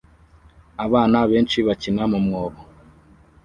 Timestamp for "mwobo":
2.25-2.61